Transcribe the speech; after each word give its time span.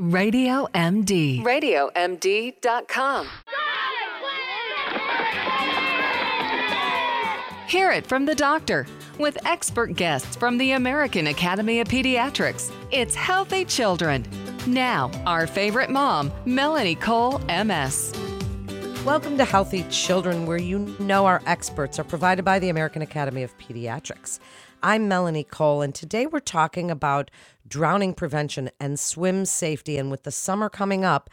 Radio 0.00 0.66
MD. 0.74 1.44
RadioMD.com. 1.44 3.28
Hear 7.68 7.92
it 7.92 8.04
from 8.04 8.26
the 8.26 8.34
doctor 8.34 8.88
with 9.20 9.38
expert 9.46 9.94
guests 9.94 10.34
from 10.34 10.58
the 10.58 10.72
American 10.72 11.28
Academy 11.28 11.78
of 11.78 11.86
Pediatrics. 11.86 12.72
It's 12.90 13.14
Healthy 13.14 13.66
Children. 13.66 14.26
Now, 14.66 15.12
our 15.26 15.46
favorite 15.46 15.90
mom, 15.90 16.32
Melanie 16.44 16.96
Cole, 16.96 17.38
MS. 17.46 18.12
Welcome 19.04 19.38
to 19.38 19.44
Healthy 19.44 19.84
Children, 19.90 20.46
where 20.46 20.58
you 20.58 20.92
know 20.98 21.26
our 21.26 21.40
experts 21.46 22.00
are 22.00 22.04
provided 22.04 22.44
by 22.44 22.58
the 22.58 22.68
American 22.68 23.02
Academy 23.02 23.44
of 23.44 23.56
Pediatrics. 23.58 24.40
I'm 24.86 25.08
Melanie 25.08 25.44
Cole, 25.44 25.80
and 25.80 25.94
today 25.94 26.26
we're 26.26 26.40
talking 26.40 26.90
about 26.90 27.30
drowning 27.66 28.12
prevention 28.12 28.68
and 28.78 29.00
swim 29.00 29.46
safety. 29.46 29.96
And 29.96 30.10
with 30.10 30.24
the 30.24 30.30
summer 30.30 30.68
coming 30.68 31.06
up, 31.06 31.30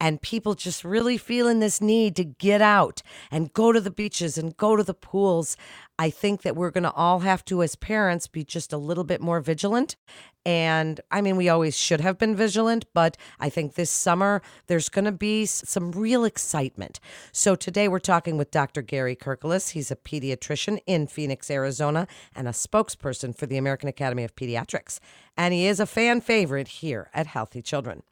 and 0.00 0.20
people 0.20 0.54
just 0.54 0.84
really 0.84 1.16
feeling 1.16 1.60
this 1.60 1.80
need 1.80 2.16
to 2.16 2.24
get 2.24 2.60
out 2.60 3.02
and 3.30 3.52
go 3.52 3.72
to 3.72 3.80
the 3.80 3.90
beaches 3.90 4.36
and 4.36 4.56
go 4.56 4.76
to 4.76 4.82
the 4.82 4.94
pools. 4.94 5.56
I 5.98 6.10
think 6.10 6.42
that 6.42 6.56
we're 6.56 6.72
going 6.72 6.84
to 6.84 6.92
all 6.92 7.20
have 7.20 7.44
to, 7.46 7.62
as 7.62 7.76
parents, 7.76 8.26
be 8.26 8.44
just 8.44 8.72
a 8.72 8.76
little 8.76 9.04
bit 9.04 9.20
more 9.20 9.40
vigilant. 9.40 9.96
And 10.44 11.00
I 11.10 11.22
mean, 11.22 11.36
we 11.36 11.48
always 11.48 11.76
should 11.76 12.00
have 12.00 12.18
been 12.18 12.36
vigilant, 12.36 12.84
but 12.92 13.16
I 13.40 13.48
think 13.48 13.74
this 13.74 13.90
summer 13.90 14.42
there's 14.66 14.88
going 14.88 15.06
to 15.06 15.12
be 15.12 15.46
some 15.46 15.92
real 15.92 16.24
excitement. 16.24 17.00
So 17.32 17.54
today 17.54 17.88
we're 17.88 17.98
talking 17.98 18.36
with 18.36 18.50
Dr. 18.50 18.82
Gary 18.82 19.16
Kirkilas. 19.16 19.70
He's 19.70 19.90
a 19.90 19.96
pediatrician 19.96 20.80
in 20.86 21.06
Phoenix, 21.06 21.50
Arizona, 21.50 22.06
and 22.34 22.46
a 22.46 22.52
spokesperson 22.52 23.34
for 23.36 23.46
the 23.46 23.56
American 23.56 23.88
Academy 23.88 24.24
of 24.24 24.36
Pediatrics. 24.36 24.98
And 25.36 25.54
he 25.54 25.66
is 25.66 25.80
a 25.80 25.86
fan 25.86 26.20
favorite 26.20 26.68
here 26.68 27.10
at 27.14 27.28
Healthy 27.28 27.62
Children. 27.62 28.02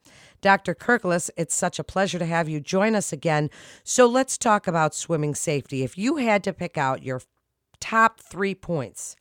Dr. 0.43 0.75
Kirkilas, 0.75 1.31
it's 1.37 1.55
such 1.55 1.79
a 1.79 1.85
pleasure 1.85 2.19
to 2.19 2.27
have 2.27 2.49
you 2.49 2.61
join 2.61 2.95
us 2.95 3.13
again. 3.13 3.49
So 3.85 4.07
let's 4.07 4.37
talk 4.37 4.67
about 4.67 4.95
swimming 4.95 5.35
safety. 5.35 5.85
If 5.85 5.97
you 5.97 6.17
had 6.17 6.45
to 6.45 6.53
pick 6.53 6.77
out 6.77 7.03
your 7.03 7.23
top 7.81 8.21
three 8.21 8.55
points 8.55 9.17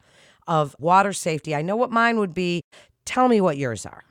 of 0.48 0.76
water 0.80 1.14
safety, 1.14 1.56
I 1.56 1.62
know 1.62 1.76
what 1.76 1.92
mine 1.92 2.18
would 2.18 2.34
be. 2.34 2.64
Tell 3.06 3.28
me 3.28 3.40
what 3.40 3.58
yours 3.58 3.86
are. 3.86 4.04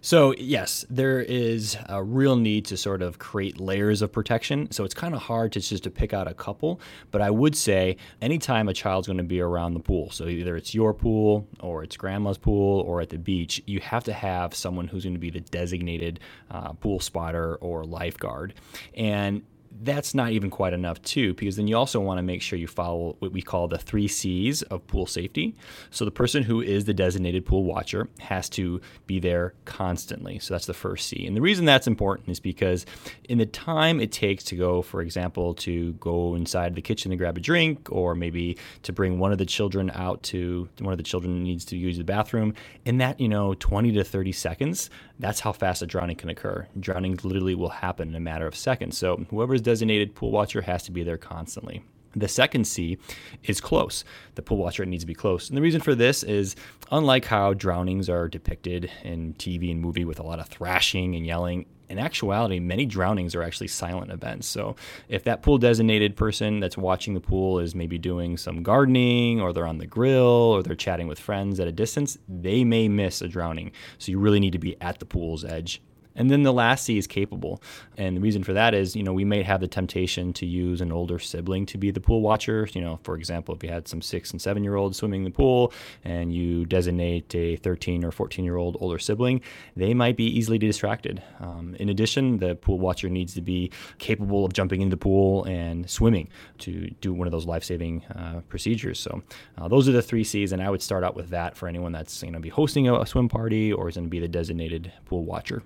So, 0.00 0.34
yes, 0.38 0.84
there 0.88 1.20
is 1.20 1.76
a 1.88 2.02
real 2.02 2.36
need 2.36 2.64
to 2.66 2.76
sort 2.76 3.02
of 3.02 3.18
create 3.18 3.60
layers 3.60 4.02
of 4.02 4.12
protection. 4.12 4.70
So, 4.70 4.84
it's 4.84 4.94
kind 4.94 5.14
of 5.14 5.22
hard 5.22 5.52
to 5.52 5.60
just 5.60 5.84
to 5.84 5.90
pick 5.90 6.12
out 6.12 6.28
a 6.28 6.34
couple, 6.34 6.80
but 7.10 7.20
I 7.20 7.30
would 7.30 7.56
say 7.56 7.96
anytime 8.22 8.68
a 8.68 8.74
child's 8.74 9.06
going 9.06 9.18
to 9.18 9.24
be 9.24 9.40
around 9.40 9.74
the 9.74 9.80
pool, 9.80 10.10
so 10.10 10.26
either 10.26 10.56
it's 10.56 10.74
your 10.74 10.94
pool 10.94 11.46
or 11.60 11.82
it's 11.82 11.96
grandma's 11.96 12.38
pool 12.38 12.80
or 12.80 13.00
at 13.00 13.10
the 13.10 13.18
beach, 13.18 13.62
you 13.66 13.80
have 13.80 14.04
to 14.04 14.12
have 14.12 14.54
someone 14.54 14.88
who's 14.88 15.04
going 15.04 15.14
to 15.14 15.20
be 15.20 15.30
the 15.30 15.40
designated 15.40 16.20
uh, 16.50 16.72
pool 16.74 17.00
spotter 17.00 17.56
or 17.56 17.84
lifeguard. 17.84 18.54
And 18.94 19.42
that's 19.82 20.14
not 20.14 20.32
even 20.32 20.50
quite 20.50 20.72
enough 20.72 21.00
too 21.02 21.34
because 21.34 21.56
then 21.56 21.66
you 21.66 21.76
also 21.76 22.00
want 22.00 22.18
to 22.18 22.22
make 22.22 22.42
sure 22.42 22.58
you 22.58 22.66
follow 22.66 23.16
what 23.18 23.32
we 23.32 23.42
call 23.42 23.68
the 23.68 23.78
three 23.78 24.08
c's 24.08 24.62
of 24.62 24.86
pool 24.86 25.06
safety. 25.06 25.54
So 25.90 26.04
the 26.04 26.10
person 26.10 26.42
who 26.42 26.60
is 26.60 26.84
the 26.84 26.94
designated 26.94 27.46
pool 27.46 27.64
watcher 27.64 28.08
has 28.20 28.48
to 28.50 28.80
be 29.06 29.20
there 29.20 29.54
constantly. 29.64 30.38
So 30.38 30.54
that's 30.54 30.66
the 30.66 30.74
first 30.74 31.08
c. 31.08 31.26
And 31.26 31.36
the 31.36 31.40
reason 31.40 31.64
that's 31.64 31.86
important 31.86 32.28
is 32.28 32.40
because 32.40 32.86
in 33.28 33.38
the 33.38 33.46
time 33.46 34.00
it 34.00 34.12
takes 34.12 34.44
to 34.44 34.56
go 34.56 34.82
for 34.82 35.00
example 35.00 35.54
to 35.54 35.92
go 35.94 36.34
inside 36.34 36.74
the 36.74 36.82
kitchen 36.82 37.10
to 37.10 37.16
grab 37.16 37.36
a 37.36 37.40
drink 37.40 37.88
or 37.90 38.14
maybe 38.14 38.56
to 38.82 38.92
bring 38.92 39.18
one 39.18 39.32
of 39.32 39.38
the 39.38 39.46
children 39.46 39.90
out 39.94 40.22
to 40.24 40.68
one 40.80 40.92
of 40.92 40.98
the 40.98 41.04
children 41.04 41.42
needs 41.42 41.64
to 41.66 41.76
use 41.76 41.98
the 41.98 42.04
bathroom 42.04 42.54
in 42.84 42.98
that 42.98 43.20
you 43.20 43.28
know 43.28 43.54
20 43.54 43.92
to 43.92 44.04
30 44.04 44.32
seconds 44.32 44.90
that's 45.18 45.40
how 45.40 45.52
fast 45.52 45.82
a 45.82 45.86
drowning 45.86 46.16
can 46.16 46.28
occur. 46.28 46.66
Drowning 46.78 47.18
literally 47.22 47.54
will 47.54 47.68
happen 47.68 48.08
in 48.08 48.14
a 48.14 48.20
matter 48.20 48.46
of 48.46 48.54
seconds. 48.54 48.96
So 48.96 49.26
whoever's 49.30 49.60
designated 49.68 50.14
pool 50.14 50.30
watcher 50.30 50.62
has 50.62 50.82
to 50.84 50.90
be 50.90 51.02
there 51.02 51.18
constantly. 51.18 51.84
The 52.16 52.26
second 52.26 52.66
C 52.66 52.96
is 53.44 53.60
close. 53.60 54.02
The 54.34 54.40
pool 54.40 54.56
watcher 54.56 54.86
needs 54.86 55.02
to 55.02 55.06
be 55.06 55.14
close. 55.14 55.50
And 55.50 55.58
the 55.58 55.60
reason 55.60 55.82
for 55.82 55.94
this 55.94 56.22
is 56.22 56.56
unlike 56.90 57.26
how 57.26 57.52
drownings 57.52 58.08
are 58.08 58.28
depicted 58.28 58.90
in 59.04 59.34
TV 59.34 59.70
and 59.70 59.78
movie 59.78 60.06
with 60.06 60.18
a 60.18 60.22
lot 60.22 60.40
of 60.40 60.48
thrashing 60.48 61.14
and 61.14 61.26
yelling, 61.26 61.66
in 61.90 61.98
actuality, 61.98 62.60
many 62.60 62.86
drownings 62.86 63.34
are 63.34 63.42
actually 63.42 63.68
silent 63.68 64.10
events. 64.10 64.46
So 64.46 64.76
if 65.08 65.24
that 65.24 65.42
pool 65.42 65.58
designated 65.58 66.16
person 66.16 66.60
that's 66.60 66.78
watching 66.78 67.12
the 67.12 67.20
pool 67.20 67.58
is 67.58 67.74
maybe 67.74 67.98
doing 67.98 68.36
some 68.36 68.62
gardening 68.62 69.40
or 69.40 69.52
they're 69.52 69.66
on 69.66 69.78
the 69.78 69.86
grill 69.86 70.54
or 70.54 70.62
they're 70.62 70.74
chatting 70.74 71.08
with 71.08 71.20
friends 71.20 71.60
at 71.60 71.68
a 71.68 71.72
distance, 71.72 72.16
they 72.26 72.64
may 72.64 72.88
miss 72.88 73.22
a 73.22 73.28
drowning. 73.28 73.72
So 73.98 74.12
you 74.12 74.18
really 74.18 74.40
need 74.40 74.52
to 74.52 74.58
be 74.58 74.80
at 74.80 74.98
the 74.98 75.06
pool's 75.06 75.44
edge 75.44 75.82
and 76.18 76.30
then 76.30 76.42
the 76.42 76.52
last 76.52 76.84
C 76.84 76.98
is 76.98 77.06
capable. 77.06 77.62
And 77.96 78.16
the 78.16 78.20
reason 78.20 78.42
for 78.42 78.52
that 78.52 78.74
is, 78.74 78.94
you 78.94 79.02
know, 79.02 79.12
we 79.12 79.24
may 79.24 79.42
have 79.42 79.60
the 79.60 79.68
temptation 79.68 80.32
to 80.34 80.46
use 80.46 80.80
an 80.80 80.92
older 80.92 81.18
sibling 81.18 81.64
to 81.66 81.78
be 81.78 81.90
the 81.90 82.00
pool 82.00 82.20
watcher. 82.20 82.68
You 82.72 82.80
know, 82.80 82.98
for 83.04 83.14
example, 83.14 83.54
if 83.54 83.62
you 83.62 83.70
had 83.70 83.88
some 83.88 84.02
six 84.02 84.32
and 84.32 84.42
seven 84.42 84.64
year 84.64 84.74
olds 84.74 84.98
swimming 84.98 85.20
in 85.20 85.24
the 85.24 85.30
pool 85.30 85.72
and 86.04 86.34
you 86.34 86.66
designate 86.66 87.32
a 87.34 87.56
13 87.56 88.04
or 88.04 88.10
14 88.10 88.44
year 88.44 88.56
old 88.56 88.76
older 88.80 88.98
sibling, 88.98 89.40
they 89.76 89.94
might 89.94 90.16
be 90.16 90.24
easily 90.24 90.58
distracted. 90.58 91.22
Um, 91.40 91.76
in 91.78 91.88
addition, 91.88 92.38
the 92.38 92.56
pool 92.56 92.80
watcher 92.80 93.08
needs 93.08 93.32
to 93.34 93.40
be 93.40 93.70
capable 93.98 94.44
of 94.44 94.52
jumping 94.52 94.80
in 94.80 94.88
the 94.88 94.96
pool 94.96 95.44
and 95.44 95.88
swimming 95.88 96.28
to 96.58 96.90
do 97.00 97.14
one 97.14 97.28
of 97.28 97.32
those 97.32 97.46
life 97.46 97.62
saving 97.62 98.04
uh, 98.16 98.40
procedures. 98.48 98.98
So 98.98 99.22
uh, 99.56 99.68
those 99.68 99.88
are 99.88 99.92
the 99.92 100.02
three 100.02 100.24
C's. 100.24 100.50
And 100.50 100.60
I 100.60 100.68
would 100.68 100.82
start 100.82 101.04
out 101.04 101.14
with 101.14 101.28
that 101.30 101.56
for 101.56 101.68
anyone 101.68 101.92
that's 101.92 102.20
going 102.22 102.32
to 102.32 102.40
be 102.40 102.48
hosting 102.48 102.88
a, 102.88 103.00
a 103.00 103.06
swim 103.06 103.28
party 103.28 103.72
or 103.72 103.88
is 103.88 103.94
going 103.94 104.06
to 104.06 104.10
be 104.10 104.18
the 104.18 104.26
designated 104.26 104.92
pool 105.06 105.24
watcher. 105.24 105.62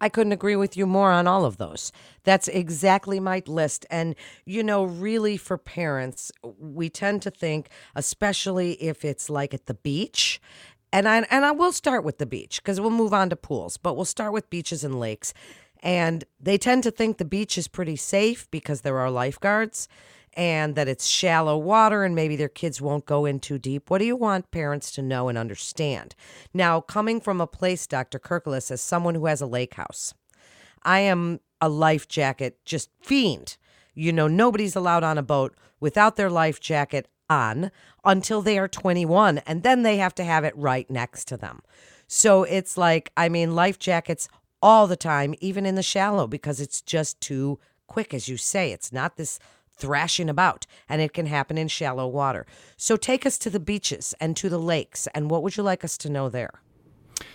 I 0.00 0.08
couldn't 0.08 0.32
agree 0.32 0.56
with 0.56 0.76
you 0.76 0.86
more 0.86 1.10
on 1.10 1.26
all 1.26 1.44
of 1.44 1.56
those. 1.56 1.92
That's 2.24 2.48
exactly 2.48 3.20
my 3.20 3.42
list. 3.46 3.86
And, 3.90 4.14
you 4.44 4.62
know, 4.62 4.84
really 4.84 5.36
for 5.36 5.58
parents, 5.58 6.30
we 6.58 6.88
tend 6.88 7.22
to 7.22 7.30
think, 7.30 7.68
especially 7.94 8.72
if 8.82 9.04
it's 9.04 9.28
like 9.28 9.54
at 9.54 9.66
the 9.66 9.74
beach, 9.74 10.40
and 10.92 11.06
I, 11.06 11.18
and 11.30 11.44
I 11.44 11.50
will 11.50 11.72
start 11.72 12.02
with 12.02 12.18
the 12.18 12.26
beach 12.26 12.62
because 12.62 12.80
we'll 12.80 12.90
move 12.90 13.12
on 13.12 13.28
to 13.30 13.36
pools, 13.36 13.76
but 13.76 13.94
we'll 13.94 14.06
start 14.06 14.32
with 14.32 14.48
beaches 14.48 14.84
and 14.84 14.98
lakes. 14.98 15.34
And 15.82 16.24
they 16.40 16.58
tend 16.58 16.82
to 16.84 16.90
think 16.90 17.18
the 17.18 17.24
beach 17.24 17.58
is 17.58 17.68
pretty 17.68 17.96
safe 17.96 18.50
because 18.50 18.80
there 18.80 18.98
are 18.98 19.10
lifeguards 19.10 19.88
and 20.34 20.74
that 20.74 20.88
it's 20.88 21.06
shallow 21.06 21.56
water 21.56 22.04
and 22.04 22.14
maybe 22.14 22.36
their 22.36 22.48
kids 22.48 22.80
won't 22.80 23.06
go 23.06 23.24
in 23.24 23.40
too 23.40 23.58
deep. 23.58 23.90
What 23.90 23.98
do 23.98 24.04
you 24.04 24.16
want 24.16 24.50
parents 24.50 24.90
to 24.92 25.02
know 25.02 25.28
and 25.28 25.36
understand? 25.36 26.14
Now, 26.54 26.80
coming 26.80 27.20
from 27.20 27.40
a 27.40 27.46
place, 27.46 27.86
Dr. 27.86 28.18
Kirkilas, 28.18 28.70
as 28.70 28.80
someone 28.80 29.14
who 29.14 29.26
has 29.26 29.40
a 29.40 29.46
lake 29.46 29.74
house, 29.74 30.14
I 30.82 31.00
am 31.00 31.40
a 31.60 31.68
life 31.68 32.08
jacket 32.08 32.58
just 32.64 32.90
fiend. 33.00 33.56
You 33.94 34.12
know, 34.12 34.28
nobody's 34.28 34.76
allowed 34.76 35.02
on 35.02 35.18
a 35.18 35.22
boat 35.22 35.56
without 35.80 36.16
their 36.16 36.30
life 36.30 36.60
jacket 36.60 37.08
on 37.28 37.70
until 38.04 38.42
they 38.42 38.58
are 38.58 38.68
21, 38.68 39.38
and 39.38 39.62
then 39.62 39.82
they 39.82 39.96
have 39.98 40.14
to 40.14 40.24
have 40.24 40.44
it 40.44 40.56
right 40.56 40.88
next 40.90 41.26
to 41.28 41.36
them. 41.36 41.60
So 42.06 42.44
it's 42.44 42.78
like, 42.78 43.12
I 43.16 43.28
mean, 43.28 43.54
life 43.54 43.78
jackets 43.78 44.28
all 44.62 44.86
the 44.86 44.96
time, 44.96 45.34
even 45.40 45.66
in 45.66 45.74
the 45.74 45.82
shallow, 45.82 46.26
because 46.26 46.60
it's 46.60 46.80
just 46.80 47.20
too 47.20 47.58
quick, 47.86 48.14
as 48.14 48.28
you 48.28 48.36
say. 48.36 48.72
It's 48.72 48.92
not 48.92 49.16
this 49.16 49.38
thrashing 49.78 50.28
about, 50.28 50.66
and 50.88 51.00
it 51.00 51.14
can 51.14 51.26
happen 51.26 51.56
in 51.56 51.68
shallow 51.68 52.06
water. 52.06 52.46
So 52.76 52.96
take 52.96 53.24
us 53.24 53.38
to 53.38 53.50
the 53.50 53.60
beaches 53.60 54.14
and 54.20 54.36
to 54.36 54.48
the 54.48 54.58
lakes, 54.58 55.08
and 55.14 55.30
what 55.30 55.42
would 55.42 55.56
you 55.56 55.62
like 55.62 55.84
us 55.84 55.96
to 55.98 56.10
know 56.10 56.28
there? 56.28 56.60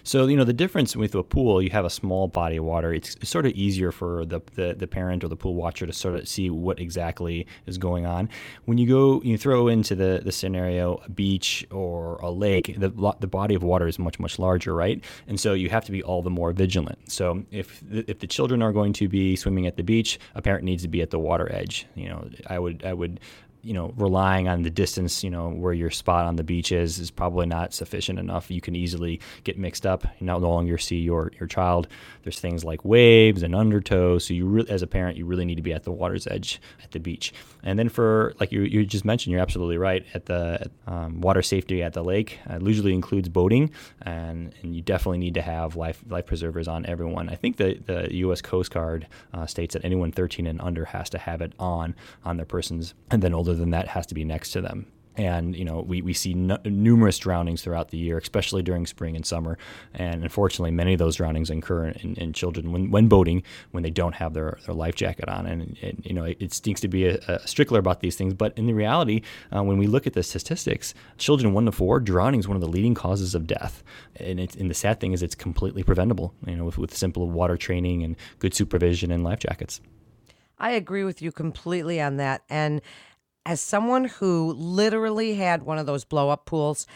So 0.03 0.27
you 0.27 0.35
know 0.35 0.43
the 0.43 0.53
difference 0.53 0.95
with 0.95 1.15
a 1.15 1.23
pool, 1.23 1.61
you 1.61 1.69
have 1.69 1.85
a 1.85 1.89
small 1.89 2.27
body 2.27 2.57
of 2.57 2.65
water. 2.65 2.93
It's, 2.93 3.15
it's 3.15 3.29
sort 3.29 3.45
of 3.45 3.53
easier 3.53 3.91
for 3.91 4.25
the, 4.25 4.41
the, 4.55 4.75
the 4.77 4.87
parent 4.87 5.23
or 5.23 5.29
the 5.29 5.37
pool 5.37 5.55
watcher 5.55 5.85
to 5.85 5.93
sort 5.93 6.15
of 6.15 6.27
see 6.27 6.49
what 6.49 6.79
exactly 6.79 7.47
is 7.65 7.77
going 7.77 8.05
on. 8.05 8.29
When 8.65 8.77
you 8.77 8.87
go, 8.87 9.21
you 9.23 9.37
throw 9.37 9.69
into 9.69 9.95
the, 9.95 10.21
the 10.23 10.31
scenario 10.31 10.95
a 11.05 11.09
beach 11.09 11.65
or 11.71 12.17
a 12.17 12.29
lake, 12.29 12.75
the 12.77 12.89
the 13.19 13.27
body 13.27 13.55
of 13.55 13.63
water 13.63 13.87
is 13.87 13.97
much 13.97 14.19
much 14.19 14.39
larger, 14.39 14.75
right? 14.75 15.03
And 15.27 15.39
so 15.39 15.53
you 15.53 15.69
have 15.69 15.85
to 15.85 15.91
be 15.91 16.03
all 16.03 16.21
the 16.21 16.29
more 16.29 16.51
vigilant. 16.51 17.11
So 17.11 17.43
if 17.51 17.81
if 17.91 18.19
the 18.19 18.27
children 18.27 18.61
are 18.61 18.73
going 18.73 18.93
to 18.93 19.07
be 19.07 19.35
swimming 19.35 19.67
at 19.67 19.77
the 19.77 19.83
beach, 19.83 20.19
a 20.35 20.41
parent 20.41 20.65
needs 20.65 20.83
to 20.83 20.89
be 20.89 21.01
at 21.01 21.11
the 21.11 21.19
water 21.19 21.49
edge. 21.51 21.85
You 21.95 22.09
know, 22.09 22.29
I 22.47 22.59
would 22.59 22.83
I 22.83 22.93
would 22.93 23.19
you 23.63 23.73
know, 23.73 23.93
relying 23.95 24.47
on 24.49 24.63
the 24.63 24.69
distance, 24.69 25.23
you 25.23 25.29
know, 25.29 25.49
where 25.49 25.73
your 25.73 25.89
spot 25.89 26.25
on 26.25 26.35
the 26.35 26.43
beach 26.43 26.71
is, 26.71 26.99
is 26.99 27.09
probably 27.09 27.45
not 27.45 27.73
sufficient 27.73 28.19
enough. 28.19 28.51
You 28.51 28.59
can 28.59 28.75
easily 28.75 29.21
get 29.45 29.57
mixed 29.57 29.85
up. 29.85 30.03
You 30.19 30.25
no 30.25 30.37
longer 30.37 30.77
see 30.77 30.97
your, 30.97 31.31
your 31.39 31.47
child. 31.47 31.87
There's 32.23 32.39
things 32.39 32.65
like 32.65 32.83
waves 32.83 33.41
and 33.41 33.55
undertow. 33.55 34.17
So 34.17 34.33
you, 34.33 34.45
re- 34.45 34.65
as 34.67 34.81
a 34.81 34.87
parent, 34.87 35.17
you 35.17 35.25
really 35.25 35.45
need 35.45 35.55
to 35.55 35.61
be 35.61 35.71
at 35.71 35.83
the 35.83 35.91
water's 35.91 36.27
edge 36.27 36.61
at 36.83 36.91
the 36.91 36.99
beach. 36.99 37.33
And 37.63 37.79
then 37.79 37.87
for, 37.87 38.33
like 38.39 38.51
you, 38.51 38.63
you 38.63 38.85
just 38.85 39.05
mentioned, 39.05 39.31
you're 39.31 39.41
absolutely 39.41 39.77
right. 39.77 40.05
At 40.13 40.25
the 40.25 40.69
um, 40.85 41.21
water 41.21 41.41
safety 41.41 41.81
at 41.81 41.93
the 41.93 42.03
lake, 42.03 42.39
uh, 42.49 42.59
usually 42.61 42.93
includes 42.93 43.29
boating, 43.29 43.71
and, 44.01 44.53
and 44.61 44.75
you 44.75 44.81
definitely 44.81 45.19
need 45.19 45.35
to 45.35 45.41
have 45.41 45.77
life 45.77 46.03
life 46.09 46.25
preservers 46.25 46.67
on 46.67 46.85
everyone. 46.85 47.29
I 47.29 47.35
think 47.35 47.57
the 47.57 47.79
the 47.85 48.13
U.S. 48.15 48.41
Coast 48.41 48.71
Guard 48.71 49.07
uh, 49.33 49.45
states 49.45 49.73
that 49.73 49.85
anyone 49.85 50.11
13 50.11 50.47
and 50.47 50.59
under 50.59 50.85
has 50.85 51.09
to 51.11 51.17
have 51.17 51.41
it 51.41 51.53
on 51.59 51.95
on 52.25 52.37
their 52.37 52.45
persons, 52.45 52.93
and 53.09 53.21
then 53.21 53.33
older 53.33 53.52
than 53.55 53.71
that 53.71 53.87
has 53.87 54.05
to 54.07 54.15
be 54.15 54.23
next 54.23 54.51
to 54.51 54.61
them. 54.61 54.87
and 55.15 55.55
you 55.55 55.63
know 55.63 55.81
we, 55.81 56.01
we 56.01 56.13
see 56.13 56.31
n- 56.31 56.57
numerous 56.65 57.17
drownings 57.17 57.61
throughout 57.61 57.89
the 57.89 57.97
year 57.97 58.17
especially 58.17 58.63
during 58.63 58.85
spring 58.85 59.15
and 59.15 59.25
summer. 59.25 59.57
And 59.93 60.23
unfortunately 60.23 60.71
many 60.71 60.93
of 60.93 60.99
those 60.99 61.15
drownings 61.15 61.49
occur 61.49 61.89
in, 61.89 62.15
in 62.15 62.33
children 62.33 62.71
when, 62.71 62.89
when 62.91 63.07
boating 63.07 63.43
when 63.71 63.83
they 63.83 63.89
don't 63.91 64.15
have 64.15 64.33
their, 64.33 64.57
their 64.65 64.75
life 64.75 64.95
jacket 64.95 65.29
on. 65.29 65.45
And, 65.45 65.77
you 66.03 66.13
know 66.13 66.23
it, 66.23 66.37
it 66.39 66.53
stinks 66.53 66.81
to 66.81 66.87
be 66.87 67.07
a, 67.07 67.17
a, 67.27 67.47
stickler 67.47 67.79
about 67.79 67.99
these 67.99 68.15
things. 68.15 68.33
But 68.33 68.57
in 68.57 68.65
the 68.65 68.73
reality 68.73 69.21
uh, 69.55 69.63
when 69.63 69.77
we 69.77 69.87
look 69.87 70.07
at 70.07 70.13
the 70.13 70.23
statistics 70.23 70.93
children 71.17 71.53
1 71.53 71.65
to 71.65 71.71
4 71.71 71.99
drowning 71.99 72.39
is 72.39 72.47
one 72.47 72.57
of 72.57 72.61
the 72.61 72.69
leading 72.69 72.95
causes 72.95 73.35
of 73.35 73.45
death. 73.45 73.83
And, 74.15 74.39
it, 74.39 74.55
and 74.55 74.69
the 74.69 74.75
sad 74.75 74.99
thing 74.99 75.13
is 75.13 75.21
it's 75.21 75.35
completely 75.35 75.83
preventable 75.83 76.33
you 76.47 76.55
know 76.55 76.65
with, 76.65 76.77
with 76.77 76.95
simple 76.95 77.29
water 77.29 77.57
training 77.57 78.03
and 78.03 78.15
good 78.39 78.53
supervision 78.53 79.11
and 79.11 79.23
life 79.23 79.39
jackets. 79.39 79.81
I 80.59 80.71
agree 80.71 81.03
with 81.03 81.21
you 81.21 81.31
completely 81.31 81.99
on 81.99 82.17
that. 82.17 82.43
And 82.49 82.81
as 83.45 83.59
someone 83.61 84.05
who 84.05 84.53
literally 84.53 85.35
had 85.35 85.63
one 85.63 85.77
of 85.77 85.85
those 85.85 86.05
blow 86.05 86.29
up 86.29 86.45
pools 86.45 86.87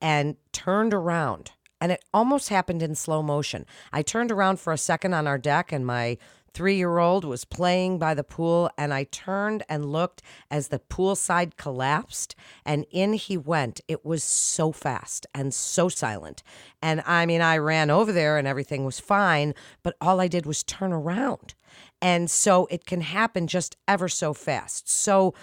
and 0.00 0.36
turned 0.52 0.94
around, 0.94 1.52
and 1.80 1.92
it 1.92 2.04
almost 2.14 2.48
happened 2.48 2.82
in 2.82 2.94
slow 2.94 3.22
motion. 3.22 3.66
I 3.92 4.02
turned 4.02 4.30
around 4.30 4.60
for 4.60 4.72
a 4.72 4.78
second 4.78 5.14
on 5.14 5.26
our 5.26 5.38
deck, 5.38 5.72
and 5.72 5.86
my 5.86 6.18
three 6.56 6.76
year 6.76 6.96
old 6.96 7.22
was 7.22 7.44
playing 7.44 7.98
by 7.98 8.14
the 8.14 8.24
pool, 8.24 8.70
and 8.78 8.94
I 8.94 9.04
turned 9.04 9.62
and 9.68 9.92
looked 9.92 10.22
as 10.50 10.68
the 10.68 10.78
poolside 10.78 11.56
collapsed, 11.58 12.34
and 12.64 12.86
in 12.90 13.12
he 13.12 13.36
went. 13.36 13.82
It 13.88 14.06
was 14.06 14.24
so 14.24 14.72
fast 14.72 15.26
and 15.34 15.52
so 15.52 15.90
silent. 15.90 16.42
And 16.80 17.02
I 17.04 17.26
mean, 17.26 17.42
I 17.42 17.58
ran 17.58 17.90
over 17.90 18.10
there, 18.10 18.38
and 18.38 18.48
everything 18.48 18.86
was 18.86 18.98
fine, 18.98 19.54
but 19.82 19.96
all 20.00 20.18
I 20.18 20.28
did 20.28 20.46
was 20.46 20.62
turn 20.62 20.94
around. 20.94 21.54
And 22.00 22.30
so 22.30 22.66
it 22.70 22.86
can 22.86 23.02
happen 23.02 23.46
just 23.46 23.76
ever 23.86 24.08
so 24.08 24.32
fast. 24.32 24.88
So, 24.88 25.34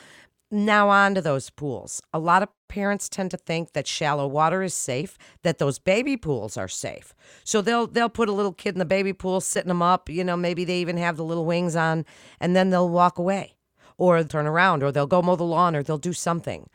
now, 0.53 0.89
on 0.89 1.15
to 1.15 1.21
those 1.21 1.49
pools. 1.49 2.01
A 2.13 2.19
lot 2.19 2.43
of 2.43 2.49
parents 2.67 3.09
tend 3.09 3.31
to 3.31 3.37
think 3.37 3.73
that 3.73 3.87
shallow 3.87 4.27
water 4.27 4.61
is 4.61 4.73
safe, 4.73 5.17
that 5.41 5.57
those 5.57 5.79
baby 5.79 6.15
pools 6.15 6.57
are 6.57 6.67
safe. 6.67 7.13
So 7.43 7.61
they'll 7.61 7.87
they'll 7.87 8.07
put 8.07 8.29
a 8.29 8.33
little 8.33 8.53
kid 8.53 8.75
in 8.75 8.79
the 8.79 8.85
baby 8.85 9.13
pool, 9.13 9.41
sitting 9.41 9.67
them 9.67 9.81
up. 9.81 10.09
You 10.09 10.23
know, 10.23 10.37
maybe 10.37 10.63
they 10.63 10.79
even 10.79 10.97
have 10.97 11.17
the 11.17 11.23
little 11.23 11.45
wings 11.45 11.75
on, 11.75 12.05
and 12.39 12.55
then 12.55 12.69
they'll 12.69 12.89
walk 12.89 13.17
away, 13.17 13.55
or 13.97 14.23
turn 14.23 14.45
around, 14.45 14.83
or 14.83 14.91
they'll 14.91 15.07
go 15.07 15.21
mow 15.21 15.35
the 15.35 15.43
lawn, 15.43 15.75
or 15.75 15.81
they'll 15.81 15.97
do 15.97 16.13
something. 16.13 16.69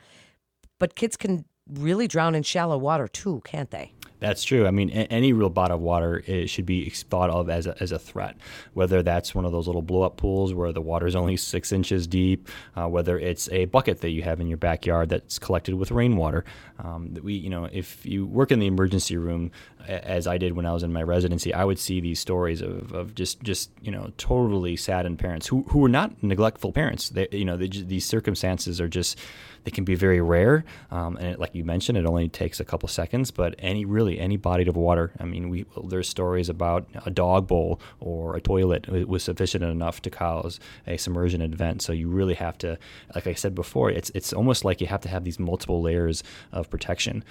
But 0.78 0.96
kids 0.96 1.16
can 1.16 1.44
really 1.68 2.08
drown 2.08 2.34
in 2.34 2.42
shallow 2.42 2.78
water 2.78 3.06
too, 3.06 3.42
can't 3.44 3.70
they? 3.70 3.92
That's 4.20 4.42
true. 4.42 4.66
I 4.66 4.72
mean, 4.72 4.90
any 4.90 5.32
real 5.32 5.48
body 5.48 5.74
of 5.74 5.80
water 5.80 6.22
should 6.46 6.66
be 6.66 6.90
thought 6.90 7.30
of 7.30 7.48
as 7.48 7.66
a, 7.68 7.80
as 7.80 7.92
a 7.92 7.98
threat, 7.98 8.36
whether 8.74 9.02
that's 9.02 9.32
one 9.32 9.44
of 9.44 9.52
those 9.52 9.66
little 9.66 9.82
blow 9.82 10.02
up 10.02 10.16
pools 10.16 10.52
where 10.52 10.72
the 10.72 10.80
water 10.80 11.06
is 11.06 11.14
only 11.14 11.36
six 11.36 11.70
inches 11.70 12.06
deep, 12.06 12.48
uh, 12.74 12.88
whether 12.88 13.18
it's 13.18 13.48
a 13.50 13.66
bucket 13.66 14.00
that 14.00 14.10
you 14.10 14.22
have 14.22 14.40
in 14.40 14.48
your 14.48 14.56
backyard 14.56 15.08
that's 15.08 15.38
collected 15.38 15.76
with 15.76 15.92
rainwater. 15.92 16.44
Um, 16.80 17.14
that 17.14 17.24
we, 17.24 17.34
you 17.34 17.50
know, 17.50 17.68
if 17.72 18.04
you 18.04 18.26
work 18.26 18.50
in 18.50 18.58
the 18.58 18.66
emergency 18.66 19.16
room, 19.16 19.52
as 19.86 20.26
I 20.26 20.36
did 20.36 20.54
when 20.54 20.66
I 20.66 20.72
was 20.72 20.82
in 20.82 20.92
my 20.92 21.02
residency, 21.02 21.54
I 21.54 21.64
would 21.64 21.78
see 21.78 22.00
these 22.00 22.20
stories 22.20 22.60
of, 22.60 22.92
of 22.92 23.14
just, 23.14 23.42
just 23.42 23.70
you 23.80 23.90
know, 23.90 24.12
totally 24.16 24.76
saddened 24.76 25.18
parents 25.18 25.46
who, 25.46 25.62
who 25.68 25.78
were 25.78 25.88
not 25.88 26.22
neglectful 26.22 26.72
parents. 26.72 27.08
They, 27.10 27.28
you 27.32 27.44
know, 27.44 27.56
they, 27.56 27.68
these 27.68 28.04
circumstances 28.04 28.80
are 28.80 28.88
just 28.88 29.18
they 29.64 29.70
can 29.72 29.84
be 29.84 29.96
very 29.96 30.20
rare, 30.20 30.64
um, 30.90 31.16
and 31.16 31.26
it, 31.26 31.38
like 31.38 31.54
you 31.54 31.64
mentioned, 31.64 31.98
it 31.98 32.06
only 32.06 32.28
takes 32.28 32.60
a 32.60 32.64
couple 32.64 32.88
seconds. 32.88 33.30
But 33.30 33.54
any 33.58 33.84
really 33.84 34.07
any 34.16 34.36
body 34.36 34.68
of 34.68 34.76
water, 34.76 35.12
I 35.18 35.24
mean, 35.24 35.48
we 35.48 35.66
there's 35.84 36.08
stories 36.08 36.48
about 36.48 36.86
a 37.04 37.10
dog 37.10 37.48
bowl 37.48 37.80
or 37.98 38.36
a 38.36 38.40
toilet 38.40 38.88
was 39.08 39.24
sufficient 39.24 39.64
enough 39.64 40.00
to 40.02 40.10
cause 40.10 40.60
a 40.86 40.96
submersion 40.96 41.42
event. 41.42 41.82
So 41.82 41.92
you 41.92 42.08
really 42.08 42.34
have 42.34 42.56
to, 42.58 42.78
like 43.14 43.26
I 43.26 43.34
said 43.34 43.54
before, 43.54 43.90
it's 43.90 44.10
it's 44.14 44.32
almost 44.32 44.64
like 44.64 44.80
you 44.80 44.86
have 44.86 45.00
to 45.00 45.08
have 45.08 45.24
these 45.24 45.40
multiple 45.40 45.82
layers 45.82 46.22
of 46.52 46.70
protection 46.70 47.24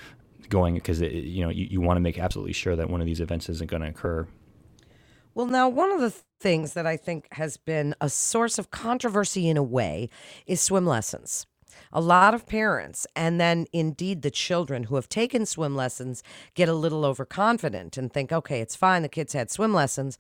going 0.50 0.76
because 0.76 1.00
you 1.02 1.44
know 1.44 1.50
you, 1.50 1.68
you 1.70 1.82
want 1.82 1.98
to 1.98 2.02
make 2.02 2.20
absolutely 2.20 2.54
sure 2.54 2.76
that 2.76 2.90
one 2.90 3.00
of 3.00 3.08
these 3.08 3.22
events 3.22 3.48
isn't 3.50 3.70
going 3.70 3.82
to 3.82 3.90
occur. 3.90 4.28
Well, 5.34 5.46
now, 5.46 5.70
one 5.70 5.92
of 5.92 6.02
the 6.02 6.10
things 6.40 6.74
that 6.74 6.88
I 6.88 6.98
think 6.98 7.28
has 7.34 7.58
been 7.58 7.94
a 8.02 8.10
source 8.10 8.58
of 8.58 8.72
controversy 8.72 9.48
in 9.48 9.56
a 9.56 9.62
way 9.62 10.10
is 10.48 10.60
swim 10.60 10.86
lessons. 10.86 11.46
A 11.92 12.02
lot 12.02 12.34
of 12.34 12.46
parents, 12.46 13.08
and 13.16 13.40
then 13.40 13.66
indeed 13.74 14.22
the 14.22 14.32
children 14.32 14.84
who 14.84 14.96
have 14.96 15.10
taken 15.10 15.46
swim 15.46 15.76
lessons, 15.76 16.24
get 16.54 16.70
a 16.70 16.74
little 16.74 17.06
overconfident 17.06 17.98
and 17.98 18.12
think, 18.12 18.32
okay, 18.32 18.62
it's 18.62 18.76
fine, 18.76 19.02
the 19.02 19.10
kids 19.10 19.34
had 19.34 19.52
swim 19.52 19.74
lessons, 19.74 20.18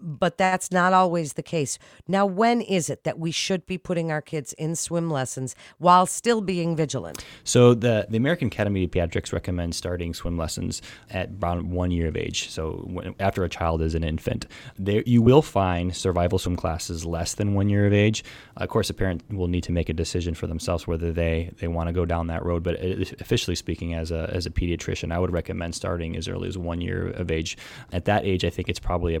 but 0.00 0.38
that's 0.38 0.70
not 0.70 0.92
always 0.92 1.34
the 1.34 1.42
case. 1.42 1.78
Now, 2.08 2.26
when 2.26 2.60
is 2.60 2.90
it 2.90 3.04
that 3.04 3.18
we 3.18 3.30
should 3.30 3.66
be 3.66 3.78
putting 3.78 4.10
our 4.10 4.22
kids 4.22 4.52
in 4.54 4.76
swim 4.76 5.10
lessons 5.10 5.54
while 5.78 6.06
still 6.06 6.40
being 6.40 6.76
vigilant? 6.76 7.24
So, 7.44 7.74
the, 7.74 8.06
the 8.08 8.16
American 8.16 8.48
Academy 8.48 8.84
of 8.84 8.90
Pediatrics 8.90 9.32
recommends 9.32 9.76
starting 9.76 10.14
swim 10.14 10.36
lessons 10.36 10.82
at 11.10 11.30
around 11.42 11.70
one 11.70 11.90
year 11.90 12.08
of 12.08 12.16
age. 12.16 12.48
So, 12.50 12.84
when, 12.86 13.14
after 13.20 13.44
a 13.44 13.48
child 13.48 13.82
is 13.82 13.94
an 13.94 14.04
infant, 14.04 14.46
there 14.78 15.02
you 15.06 15.22
will 15.22 15.42
find 15.42 15.94
survival 15.94 16.38
swim 16.38 16.56
classes 16.56 17.04
less 17.04 17.34
than 17.34 17.54
one 17.54 17.68
year 17.68 17.86
of 17.86 17.92
age. 17.92 18.24
Of 18.56 18.68
course, 18.68 18.90
a 18.90 18.94
parent 18.94 19.22
will 19.30 19.48
need 19.48 19.64
to 19.64 19.72
make 19.72 19.88
a 19.88 19.94
decision 19.94 20.34
for 20.34 20.46
themselves 20.46 20.86
whether 20.86 21.12
they, 21.12 21.50
they 21.58 21.68
want 21.68 21.88
to 21.88 21.92
go 21.92 22.04
down 22.04 22.26
that 22.28 22.44
road. 22.44 22.62
But 22.62 22.80
officially 23.20 23.54
speaking, 23.54 23.94
as 23.94 24.10
a, 24.10 24.30
as 24.32 24.46
a 24.46 24.50
pediatrician, 24.50 25.12
I 25.12 25.18
would 25.18 25.32
recommend 25.32 25.74
starting 25.74 26.16
as 26.16 26.28
early 26.28 26.48
as 26.48 26.58
one 26.58 26.80
year 26.80 27.10
of 27.10 27.30
age. 27.30 27.56
At 27.92 28.04
that 28.06 28.24
age, 28.24 28.44
I 28.44 28.50
think 28.50 28.68
it's 28.68 28.80
probably 28.80 29.14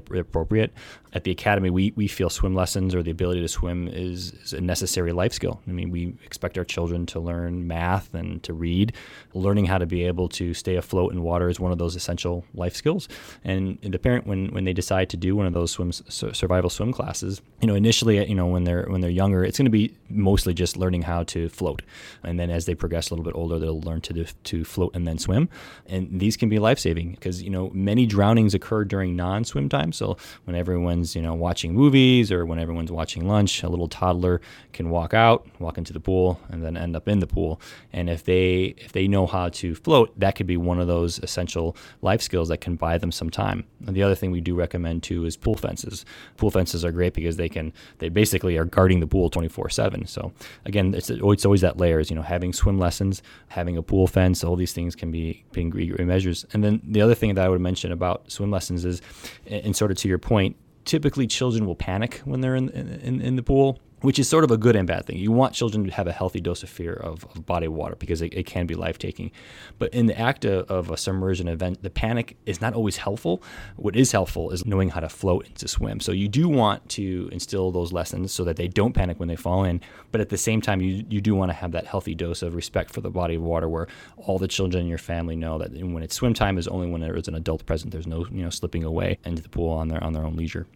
appropriate 0.62 1.02
at 1.14 1.24
the 1.24 1.30
academy, 1.30 1.68
we, 1.68 1.92
we 1.94 2.08
feel 2.08 2.30
swim 2.30 2.54
lessons 2.54 2.94
or 2.94 3.02
the 3.02 3.10
ability 3.10 3.42
to 3.42 3.48
swim 3.48 3.86
is, 3.88 4.32
is, 4.32 4.52
a 4.54 4.60
necessary 4.60 5.12
life 5.12 5.32
skill. 5.32 5.60
I 5.68 5.72
mean, 5.72 5.90
we 5.90 6.14
expect 6.24 6.56
our 6.56 6.64
children 6.64 7.04
to 7.06 7.20
learn 7.20 7.66
math 7.66 8.14
and 8.14 8.42
to 8.44 8.54
read. 8.54 8.94
Learning 9.34 9.66
how 9.66 9.76
to 9.76 9.84
be 9.84 10.04
able 10.04 10.28
to 10.30 10.54
stay 10.54 10.76
afloat 10.76 11.12
in 11.12 11.22
water 11.22 11.50
is 11.50 11.60
one 11.60 11.70
of 11.70 11.78
those 11.78 11.96
essential 11.96 12.44
life 12.54 12.74
skills. 12.74 13.08
And 13.44 13.78
the 13.82 13.98
parent, 13.98 14.26
when, 14.26 14.48
when 14.48 14.64
they 14.64 14.72
decide 14.72 15.10
to 15.10 15.18
do 15.18 15.36
one 15.36 15.46
of 15.46 15.52
those 15.52 15.70
swim 15.70 15.92
survival 15.92 16.70
swim 16.70 16.92
classes, 16.92 17.42
you 17.60 17.68
know, 17.68 17.74
initially, 17.74 18.26
you 18.26 18.34
know, 18.34 18.46
when 18.46 18.64
they're 18.64 18.86
when 18.88 19.00
they're 19.00 19.10
younger, 19.10 19.44
it's 19.44 19.58
going 19.58 19.66
to 19.66 19.70
be 19.70 19.94
mostly 20.08 20.54
just 20.54 20.76
learning 20.76 21.02
how 21.02 21.24
to 21.24 21.48
float. 21.50 21.82
And 22.22 22.40
then 22.40 22.50
as 22.50 22.64
they 22.64 22.74
progress 22.74 23.10
a 23.10 23.14
little 23.14 23.24
bit 23.24 23.34
older, 23.36 23.58
they'll 23.58 23.80
learn 23.80 24.00
to 24.02 24.24
to 24.24 24.64
float 24.64 24.94
and 24.94 25.06
then 25.06 25.18
swim. 25.18 25.48
And 25.86 26.20
these 26.20 26.36
can 26.36 26.48
be 26.48 26.58
life 26.58 26.78
saving 26.78 27.12
because 27.12 27.42
you 27.42 27.50
know 27.50 27.70
many 27.74 28.06
drownings 28.06 28.54
occur 28.54 28.84
during 28.84 29.14
non 29.14 29.44
swim 29.44 29.68
time. 29.68 29.92
So 29.92 30.16
when 30.44 30.51
everyone's 30.54 31.14
you 31.16 31.22
know 31.22 31.34
watching 31.34 31.74
movies 31.74 32.30
or 32.32 32.44
when 32.46 32.58
everyone's 32.58 32.92
watching 32.92 33.26
lunch, 33.26 33.62
a 33.62 33.68
little 33.68 33.88
toddler 33.88 34.40
can 34.72 34.90
walk 34.90 35.14
out, 35.14 35.46
walk 35.60 35.78
into 35.78 35.92
the 35.92 36.00
pool, 36.00 36.40
and 36.50 36.64
then 36.64 36.76
end 36.76 36.96
up 36.96 37.08
in 37.08 37.18
the 37.20 37.26
pool. 37.26 37.60
And 37.92 38.08
if 38.08 38.24
they 38.24 38.74
if 38.78 38.92
they 38.92 39.08
know 39.08 39.26
how 39.26 39.48
to 39.50 39.74
float, 39.74 40.18
that 40.18 40.34
could 40.34 40.46
be 40.46 40.56
one 40.56 40.80
of 40.80 40.86
those 40.86 41.18
essential 41.20 41.76
life 42.00 42.22
skills 42.22 42.48
that 42.48 42.60
can 42.60 42.76
buy 42.76 42.98
them 42.98 43.12
some 43.12 43.30
time. 43.30 43.64
And 43.86 43.96
the 43.96 44.02
other 44.02 44.14
thing 44.14 44.30
we 44.30 44.40
do 44.40 44.54
recommend 44.54 45.02
too 45.02 45.24
is 45.24 45.36
pool 45.36 45.54
fences. 45.54 46.04
Pool 46.36 46.50
fences 46.50 46.84
are 46.84 46.92
great 46.92 47.14
because 47.14 47.36
they 47.36 47.48
can 47.48 47.72
they 47.98 48.08
basically 48.08 48.56
are 48.56 48.64
guarding 48.64 49.00
the 49.00 49.06
pool 49.06 49.30
24/7. 49.30 50.08
So 50.08 50.32
again, 50.64 50.94
it's 50.94 51.10
it's 51.10 51.44
always 51.44 51.60
that 51.60 51.78
layers. 51.78 52.10
You 52.10 52.16
know, 52.16 52.22
having 52.22 52.52
swim 52.52 52.78
lessons, 52.78 53.22
having 53.48 53.76
a 53.76 53.82
pool 53.82 54.06
fence, 54.06 54.44
all 54.44 54.56
these 54.56 54.72
things 54.72 54.94
can 54.96 55.10
be 55.10 55.44
being 55.52 55.72
measures. 56.06 56.46
And 56.52 56.62
then 56.64 56.80
the 56.84 57.00
other 57.00 57.14
thing 57.14 57.34
that 57.34 57.44
I 57.44 57.48
would 57.48 57.60
mention 57.60 57.92
about 57.92 58.30
swim 58.30 58.50
lessons 58.50 58.84
is, 58.84 59.02
and 59.46 59.74
sort 59.74 59.90
of 59.90 59.96
to 59.98 60.08
your 60.08 60.18
point 60.18 60.41
typically 60.84 61.26
children 61.26 61.66
will 61.66 61.76
panic 61.76 62.20
when 62.24 62.40
they're 62.40 62.56
in, 62.56 62.68
in, 62.68 63.20
in 63.20 63.36
the 63.36 63.42
pool 63.42 63.78
which 64.02 64.18
is 64.18 64.28
sort 64.28 64.44
of 64.44 64.50
a 64.50 64.56
good 64.56 64.76
and 64.76 64.86
bad 64.86 65.06
thing. 65.06 65.16
You 65.16 65.32
want 65.32 65.54
children 65.54 65.84
to 65.84 65.90
have 65.92 66.06
a 66.06 66.12
healthy 66.12 66.40
dose 66.40 66.62
of 66.62 66.68
fear 66.68 66.92
of, 66.92 67.24
of 67.34 67.46
body 67.46 67.68
water 67.68 67.96
because 67.96 68.20
it, 68.20 68.34
it, 68.34 68.46
can 68.46 68.66
be 68.66 68.74
life 68.74 68.98
taking. 68.98 69.30
But 69.78 69.94
in 69.94 70.06
the 70.06 70.18
act 70.18 70.44
of, 70.44 70.70
of, 70.70 70.90
a 70.90 70.96
submersion 70.96 71.48
event, 71.48 71.82
the 71.82 71.90
panic 71.90 72.36
is 72.44 72.60
not 72.60 72.74
always 72.74 72.98
helpful. 72.98 73.42
What 73.76 73.96
is 73.96 74.12
helpful 74.12 74.50
is 74.50 74.66
knowing 74.66 74.90
how 74.90 75.00
to 75.00 75.08
float 75.08 75.46
and 75.46 75.54
to 75.56 75.68
swim. 75.68 76.00
So 76.00 76.12
you 76.12 76.28
do 76.28 76.48
want 76.48 76.86
to 76.90 77.28
instill 77.32 77.70
those 77.70 77.92
lessons 77.92 78.32
so 78.32 78.44
that 78.44 78.56
they 78.56 78.68
don't 78.68 78.92
panic 78.92 79.18
when 79.18 79.28
they 79.28 79.36
fall 79.36 79.64
in. 79.64 79.80
But 80.10 80.20
at 80.20 80.28
the 80.28 80.36
same 80.36 80.60
time, 80.60 80.80
you, 80.80 81.04
you 81.08 81.20
do 81.20 81.34
want 81.34 81.50
to 81.50 81.54
have 81.54 81.72
that 81.72 81.86
healthy 81.86 82.14
dose 82.14 82.42
of 82.42 82.54
respect 82.54 82.92
for 82.92 83.00
the 83.00 83.10
body 83.10 83.36
of 83.36 83.42
water 83.42 83.68
where 83.68 83.86
all 84.16 84.38
the 84.38 84.48
children 84.48 84.82
in 84.82 84.88
your 84.88 84.98
family 84.98 85.36
know 85.36 85.58
that 85.58 85.72
when 85.72 86.02
it's 86.02 86.14
swim 86.14 86.34
time 86.34 86.58
is 86.58 86.68
only 86.68 86.90
when 86.90 87.00
there 87.00 87.16
is 87.16 87.28
an 87.28 87.34
adult 87.34 87.64
present. 87.64 87.92
There's 87.92 88.06
no 88.06 88.26
you 88.30 88.42
know 88.42 88.50
slipping 88.50 88.84
away 88.84 89.18
into 89.24 89.42
the 89.42 89.48
pool 89.48 89.70
on 89.70 89.88
their 89.88 90.02
on 90.02 90.12
their 90.12 90.24
own 90.24 90.36
leisure. 90.36 90.66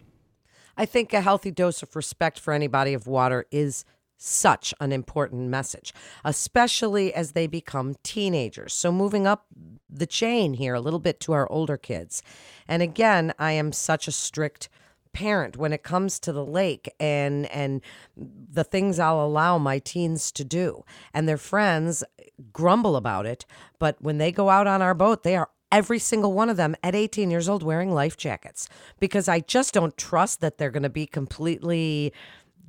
I 0.76 0.86
think 0.86 1.12
a 1.12 1.20
healthy 1.20 1.50
dose 1.50 1.82
of 1.82 1.96
respect 1.96 2.38
for 2.38 2.52
any 2.52 2.66
body 2.66 2.94
of 2.94 3.06
water 3.06 3.46
is 3.50 3.84
such 4.18 4.72
an 4.80 4.92
important 4.92 5.48
message, 5.48 5.92
especially 6.24 7.12
as 7.12 7.32
they 7.32 7.46
become 7.46 7.96
teenagers. 8.02 8.72
So, 8.72 8.90
moving 8.90 9.26
up 9.26 9.46
the 9.88 10.06
chain 10.06 10.54
here 10.54 10.74
a 10.74 10.80
little 10.80 10.98
bit 10.98 11.20
to 11.20 11.32
our 11.32 11.50
older 11.50 11.76
kids. 11.76 12.22
And 12.66 12.82
again, 12.82 13.34
I 13.38 13.52
am 13.52 13.72
such 13.72 14.08
a 14.08 14.12
strict 14.12 14.68
parent 15.12 15.56
when 15.56 15.72
it 15.72 15.82
comes 15.82 16.18
to 16.20 16.30
the 16.30 16.44
lake 16.44 16.92
and 17.00 17.46
and 17.46 17.80
the 18.16 18.64
things 18.64 18.98
I'll 18.98 19.24
allow 19.24 19.56
my 19.56 19.78
teens 19.78 20.30
to 20.32 20.44
do 20.44 20.84
and 21.14 21.26
their 21.26 21.38
friends 21.38 22.04
grumble 22.52 22.96
about 22.96 23.24
it 23.24 23.46
but 23.78 23.96
when 23.98 24.18
they 24.18 24.30
go 24.30 24.50
out 24.50 24.66
on 24.66 24.82
our 24.82 24.92
boat 24.92 25.22
they 25.22 25.34
are 25.34 25.48
every 25.72 25.98
single 25.98 26.32
one 26.32 26.48
of 26.48 26.56
them 26.56 26.76
at 26.82 26.94
18 26.94 27.30
years 27.30 27.48
old 27.48 27.62
wearing 27.62 27.92
life 27.92 28.16
jackets 28.16 28.68
because 29.00 29.28
I 29.28 29.40
just 29.40 29.74
don't 29.74 29.96
trust 29.96 30.40
that 30.40 30.58
they're 30.58 30.70
going 30.70 30.82
to 30.82 30.88
be 30.88 31.06
completely 31.06 32.12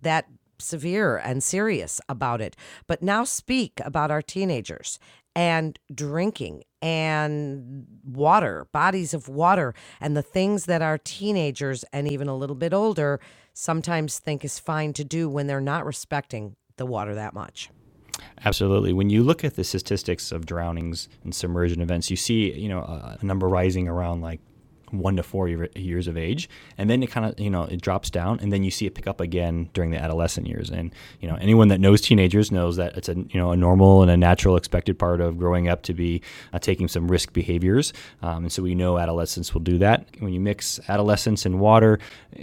that 0.02 0.28
severe 0.60 1.18
and 1.18 1.44
serious 1.44 2.02
about 2.10 2.42
it. 2.42 2.56
But 2.88 3.02
now 3.02 3.24
speak 3.24 3.80
about 3.84 4.12
our 4.12 4.22
teenagers 4.22 5.00
and 5.36 5.78
drinking 5.94 6.64
and 6.82 7.86
water, 8.04 8.68
bodies 8.72 9.14
of 9.14 9.30
water, 9.30 9.76
and 10.02 10.18
the 10.18 10.24
things 10.24 10.66
that 10.66 10.82
our 10.82 10.98
teenagers 10.98 11.86
and 11.94 12.12
even 12.12 12.28
a 12.28 12.36
little 12.36 12.56
bit 12.56 12.74
older 12.74 13.20
sometimes 13.54 14.20
think 14.20 14.44
is 14.44 14.60
fine 14.60 14.94
to 14.94 15.04
do 15.04 15.30
when 15.30 15.48
they're 15.48 15.62
not 15.62 15.86
respecting 15.86 16.56
the 16.78 16.86
water 16.86 17.14
that 17.16 17.34
much. 17.34 17.70
Absolutely. 18.46 18.94
When 18.94 19.10
you 19.10 19.24
look 19.24 19.44
at 19.44 19.56
the 19.56 19.64
statistics 19.64 20.32
of 20.32 20.46
drownings 20.46 21.10
and 21.24 21.34
submersion 21.34 21.82
events, 21.82 22.10
you 22.10 22.18
see, 22.18 22.52
you 22.54 22.70
know, 22.70 22.80
a, 22.80 23.18
a 23.20 23.26
number 23.26 23.48
rising 23.48 23.88
around 23.88 24.22
like 24.22 24.40
one 24.92 25.16
to 25.18 25.24
four 25.24 25.48
years 25.48 26.08
of 26.08 26.18
age, 26.18 26.50
and 26.78 26.90
then 26.90 27.04
it 27.04 27.12
kind 27.12 27.26
of 27.26 27.40
you 27.40 27.50
know 27.50 27.64
it 27.64 27.82
drops 27.82 28.10
down, 28.10 28.40
and 28.40 28.52
then 28.52 28.64
you 28.64 28.72
see 28.72 28.86
it 28.86 28.96
pick 28.96 29.08
up 29.08 29.20
again 29.20 29.70
during 29.74 29.92
the 29.92 29.98
adolescent 29.98 30.48
years. 30.48 30.70
And 30.70 30.94
you 31.20 31.28
know 31.28 31.36
anyone 31.36 31.68
that 31.70 31.80
knows 31.80 32.02
teenagers 32.02 32.52
knows 32.52 32.78
that 32.78 32.98
it's 32.98 33.10
a 33.10 33.16
you 33.16 33.36
know 33.36 33.52
a 33.52 33.58
normal 33.58 34.02
and 34.02 34.12
a 34.12 34.18
natural 34.18 34.56
expected 34.56 34.98
part 34.98 35.22
of 35.22 35.38
growing 35.38 35.68
up 35.68 35.84
to 35.84 35.94
be 35.94 36.22
uh, 36.54 36.60
taking 36.60 36.88
some 36.88 37.10
risk 37.10 37.34
behaviors, 37.34 37.94
um, 38.22 38.44
and 38.44 38.52
so 38.52 38.64
we 38.64 38.76
know 38.76 38.98
adolescents 38.98 39.54
will 39.54 39.62
do 39.62 39.78
that. 39.78 40.06
When 40.20 40.34
you 40.34 40.40
mix 40.40 40.80
adolescence 40.88 41.46
and 41.46 41.60
water, 41.60 42.00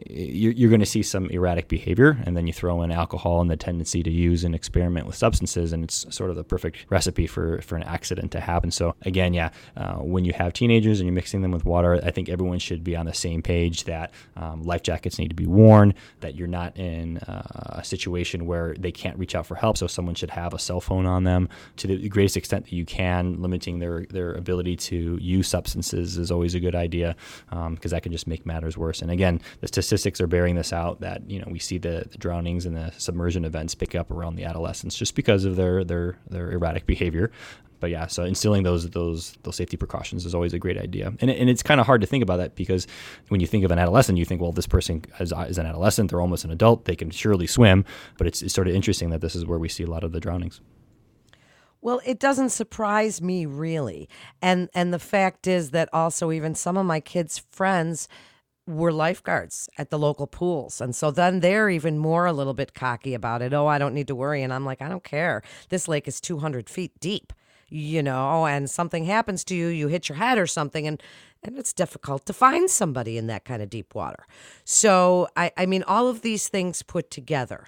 you're, 0.07 0.53
you're 0.53 0.71
going 0.71 0.81
to 0.81 0.87
see 0.87 1.03
some 1.03 1.29
erratic 1.31 1.69
behavior, 1.69 2.19
and 2.25 2.37
then 2.37 2.47
you 2.47 2.53
throw 2.53 2.83
in 2.83 2.91
alcohol 2.91 3.41
and 3.41 3.51
the 3.51 3.57
tendency 3.57 4.03
to 4.03 4.11
use 4.11 4.45
and 4.45 4.55
experiment 4.55 5.07
with 5.07 5.17
substances, 5.17 5.73
and 5.73 5.85
it's 5.85 6.07
sort 6.15 6.31
of 6.31 6.37
the 6.37 6.45
perfect 6.45 6.87
recipe 6.91 7.27
for 7.27 7.61
for 7.63 7.77
an 7.77 7.83
accident 7.85 8.33
to 8.33 8.41
happen. 8.41 8.71
So 8.71 8.95
again, 9.03 9.35
yeah, 9.35 9.51
uh, 9.77 9.95
when 9.95 10.25
you 10.25 10.33
have 10.33 10.53
teenagers 10.53 11.01
and 11.01 11.07
you're 11.07 11.15
mixing 11.15 11.43
them 11.43 11.51
with 11.51 11.65
water, 11.65 12.01
I 12.03 12.11
think 12.11 12.29
everyone 12.35 12.59
should 12.59 12.85
be 12.85 12.95
on 12.95 13.07
the 13.07 13.15
same 13.15 13.41
page 13.41 13.85
that 13.85 14.13
um, 14.37 14.63
life 14.63 14.83
jackets 14.83 15.19
need 15.19 15.29
to 15.29 15.35
be 15.35 15.47
worn, 15.47 15.95
that 16.21 16.35
you're 16.35 16.47
not 16.47 16.77
in 16.77 17.17
uh, 17.19 17.79
a 17.79 17.85
situation 17.85 18.45
where 18.45 18.75
they 18.75 18.93
can't 18.93 19.19
reach 19.19 19.35
out 19.35 19.47
for 19.47 19.55
help. 19.55 19.79
So 19.79 19.87
someone 19.87 20.15
should 20.15 20.31
have 20.31 20.53
a 20.53 20.59
cell 20.59 20.81
phone 20.81 21.07
on 21.07 21.25
them 21.25 21.49
to 21.77 21.87
the 21.87 22.09
greatest 22.09 22.37
extent 22.37 22.67
that 22.67 22.73
you 22.73 22.85
can. 22.85 23.41
Limiting 23.41 23.79
their 23.79 24.05
their 24.11 24.33
ability 24.35 24.77
to 24.77 25.17
use 25.21 25.49
substances 25.49 26.19
is 26.19 26.31
always 26.31 26.55
a 26.55 26.61
good 26.61 26.75
idea 26.75 27.17
because 27.49 27.67
um, 27.67 27.79
that 27.81 28.03
can 28.03 28.13
just 28.13 28.27
make 28.27 28.45
matters 28.45 28.77
worse. 28.77 29.01
And 29.01 29.11
again, 29.11 29.41
the 29.61 29.69
statistics 29.69 30.21
are 30.21 30.27
bearing 30.27 30.57
this 30.57 30.73
out 30.73 31.01
that 31.01 31.29
you 31.31 31.39
know 31.39 31.47
we 31.49 31.59
see 31.59 31.79
the, 31.79 32.07
the 32.11 32.19
drownings 32.19 32.67
and 32.67 32.77
the 32.77 32.93
submersion 32.99 33.45
events 33.45 33.75
pick 33.75 33.95
up 33.95 34.11
around 34.11 34.37
the 34.37 34.45
adolescents 34.45 34.97
just 34.97 35.15
because 35.15 35.45
of 35.45 35.57
their 35.57 35.85
their 35.85 36.19
their 36.29 36.51
erratic 36.51 36.87
behavior 36.87 37.31
but 37.85 37.91
yeah, 37.91 38.07
so 38.07 38.25
instilling 38.25 38.63
those 38.63 38.89
those 38.89 39.37
those 39.43 39.57
safety 39.57 39.77
precautions 39.77 40.25
is 40.25 40.35
always 40.35 40.55
a 40.55 40.59
great 40.59 40.79
idea. 40.79 41.13
And, 41.21 41.31
and 41.31 41.51
it's 41.51 41.63
kind 41.63 41.79
of 41.81 41.85
hard 41.85 42.01
to 42.01 42.07
think 42.07 42.23
about 42.23 42.39
that 42.39 42.55
because 42.55 42.87
when 43.29 43.43
you 43.43 43.47
think 43.47 43.63
of 43.63 43.71
an 43.71 43.79
adolescent, 43.79 44.17
you 44.17 44.25
think, 44.25 44.41
well, 44.41 44.53
this 44.53 44.67
person 44.67 45.05
is, 45.21 45.35
is 45.49 45.59
an 45.59 45.67
adolescent, 45.67 46.09
they're 46.09 46.23
almost 46.23 46.47
an 46.47 46.51
adult, 46.51 46.87
they 46.87 46.97
can 46.97 47.11
surely 47.11 47.47
swim. 47.47 47.85
But 48.17 48.27
it's, 48.27 48.41
it's 48.41 48.55
sort 48.55 48.69
of 48.69 48.75
interesting 48.75 49.11
that 49.11 49.21
this 49.21 49.37
is 49.37 49.45
where 49.45 49.59
we 49.59 49.69
see 49.69 49.83
a 49.83 49.87
lot 49.87 50.03
of 50.03 50.13
the 50.13 50.19
drownings. 50.19 50.63
Well, 51.83 52.01
it 52.07 52.19
doesn't 52.19 52.49
surprise 52.49 53.21
me 53.21 53.45
really. 53.45 54.09
And 54.41 54.71
and 54.73 54.91
the 54.91 54.99
fact 54.99 55.47
is 55.47 55.73
that 55.73 55.91
also 55.93 56.33
even 56.33 56.55
some 56.55 56.79
of 56.79 56.87
my 56.87 57.01
kids' 57.01 57.43
friends 57.51 58.09
were 58.67 58.93
lifeguards 58.93 59.69
at 59.77 59.91
the 59.91 59.99
local 59.99 60.27
pools. 60.27 60.81
And 60.81 60.97
so 60.97 61.11
then 61.11 61.41
they're 61.41 61.69
even 61.69 61.99
more 61.99 62.25
a 62.25 62.33
little 62.33 62.55
bit 62.55 62.73
cocky 62.73 63.13
about 63.13 63.43
it. 63.43 63.53
Oh, 63.53 63.67
I 63.67 63.77
don't 63.77 63.93
need 63.93 64.09
to 64.09 64.15
worry. 64.15 64.43
And 64.43 64.55
I'm 64.55 64.65
like, 64.65 64.81
I 64.81 64.89
don't 64.89 65.05
care. 65.05 65.43
This 65.69 65.87
lake 65.87 66.09
is 66.09 66.19
200 66.19 66.71
feet 66.71 66.99
deep 66.99 67.35
you 67.69 68.03
know, 68.03 68.47
and 68.47 68.69
something 68.71 69.05
happens 69.05 69.45
to 69.45 69.55
you, 69.55 69.69
you 69.69 69.89
hit 69.89 70.09
your 70.09 70.17
head 70.17 70.39
or 70.39 70.47
something, 70.47 70.87
and 70.87 71.03
and 71.43 71.59
it's 71.59 71.75
difficult 71.75 72.25
to 72.27 72.33
find 72.33 72.71
somebody 72.71 73.19
in 73.19 73.27
that 73.27 73.45
kind 73.45 73.63
of 73.63 73.69
deep 73.69 73.95
water. 73.95 74.25
So 74.65 75.29
I, 75.37 75.53
I 75.57 75.67
mean, 75.67 75.83
all 75.83 76.09
of 76.09 76.23
these 76.23 76.49
things 76.49 76.83
put 76.83 77.11
together. 77.11 77.67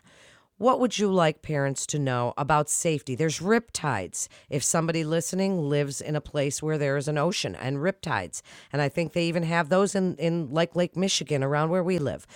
What 0.59 0.81
would 0.81 0.99
you 0.99 1.12
like 1.12 1.43
parents 1.43 1.85
to 1.88 1.99
know 1.99 2.33
about 2.38 2.71
safety? 2.71 3.15
There's 3.15 3.43
rip 3.43 3.71
tides. 3.73 4.31
If 4.49 4.65
somebody 4.65 5.05
listening 5.05 5.69
lives 5.69 6.00
in 6.00 6.17
a 6.17 6.21
place 6.23 6.62
where 6.62 6.79
there 6.79 6.97
is 6.97 7.09
an 7.09 7.19
ocean 7.19 7.55
and 7.55 7.83
rip 7.83 8.00
tides, 8.00 8.43
and 8.73 8.81
I 8.81 8.88
think 8.88 9.12
they 9.12 9.26
even 9.26 9.43
have 9.43 9.69
those 9.69 9.95
in, 9.95 10.17
in 10.17 10.49
like 10.50 10.75
Lake 10.75 10.97
Michigan 10.97 11.45
around 11.45 11.69
where 11.69 11.85
we 11.85 11.99
live 11.99 12.26